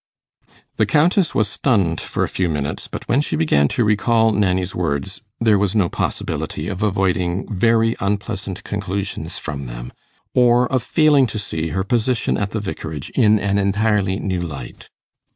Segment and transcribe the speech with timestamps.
[0.77, 4.73] The Countess was stunned for a few minutes, but when she began to recall Nanny's
[4.73, 9.93] words, there was no possibility of avoiding very unpleasant conclusions from them,
[10.33, 14.89] or of failing to see her position at the Vicarage in an entirely new light.